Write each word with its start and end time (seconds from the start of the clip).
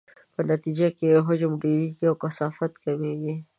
په 0.33 0.41
نتیجې 0.51 0.87
کې 0.97 1.05
یې 1.11 1.17
حجم 1.27 1.53
ډیریږي 1.61 2.05
او 2.09 2.15
کثافت 2.23 2.71
کمیږي. 2.83 3.33